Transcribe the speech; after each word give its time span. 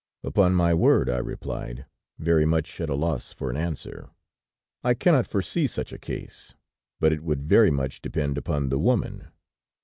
"'Upon 0.23 0.55
my 0.55 0.73
word,' 0.73 1.11
I 1.11 1.19
replied, 1.19 1.85
very 2.17 2.43
much 2.43 2.81
at 2.81 2.89
a 2.89 2.95
loss 2.95 3.31
for 3.31 3.51
an 3.51 3.55
answer, 3.55 4.09
'I 4.83 4.95
cannot 4.95 5.27
foresee 5.27 5.67
such 5.67 5.93
a 5.93 5.99
case; 5.99 6.55
but 6.99 7.13
it 7.13 7.21
would 7.21 7.43
very 7.43 7.69
much 7.69 8.01
depend 8.01 8.35
upon 8.35 8.69
the 8.69 8.79
woman.' 8.79 9.27